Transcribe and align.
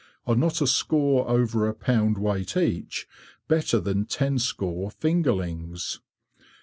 Are 0.25 0.35
not 0.35 0.61
a 0.63 0.65
score 0.65 1.29
over 1.29 1.67
a 1.67 1.75
pound 1.75 2.17
weight 2.17 2.57
each 2.57 3.07
better 3.47 3.79
than 3.79 4.05
ten 4.07 4.39
score 4.39 4.89
fingerlings? 4.89 5.99